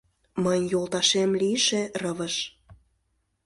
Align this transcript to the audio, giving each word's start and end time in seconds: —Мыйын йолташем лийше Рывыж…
—Мыйын 0.43 0.65
йолташем 0.73 1.31
лийше 1.41 1.81
Рывыж… 2.01 2.35